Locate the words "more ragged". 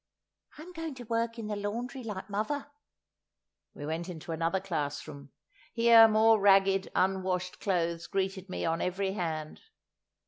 6.07-6.89